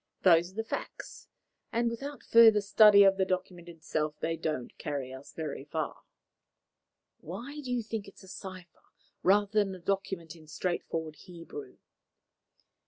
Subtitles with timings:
[0.23, 1.27] Those are the facts,
[1.71, 6.01] and without further study of the document itself, they don't carry us very far."
[7.19, 8.79] "Why do you think it is a cipher
[9.21, 11.77] rather than a document in straightforward Hebrew?"